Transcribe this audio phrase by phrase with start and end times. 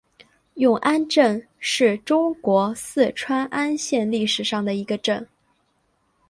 [0.55, 5.27] 永安镇是中国四川安县历史上的一个镇。